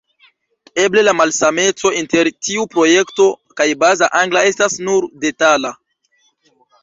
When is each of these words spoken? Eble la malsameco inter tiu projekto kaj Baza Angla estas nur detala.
Eble 0.83 1.01
la 1.07 1.11
malsameco 1.17 1.91
inter 1.99 2.29
tiu 2.47 2.63
projekto 2.75 3.27
kaj 3.61 3.67
Baza 3.83 4.09
Angla 4.21 4.43
estas 4.53 4.79
nur 4.87 5.09
detala. 5.27 5.75